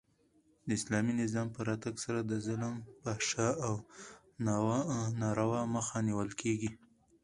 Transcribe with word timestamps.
د 0.67 0.69
اسلامي 0.79 1.13
نظام 1.21 1.47
په 1.55 1.61
راتګ 1.69 1.95
سره 2.05 2.19
د 2.23 2.33
ظلم، 2.45 2.75
فحشا 3.01 3.49
او 3.67 3.73
ناروا 5.21 5.61
مخ 5.73 5.87
نیول 6.07 6.29
کیږي. 6.41 6.71